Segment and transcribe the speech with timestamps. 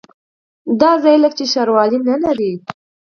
[0.79, 2.53] دا ځای لکه چې ښاروالي نه لري.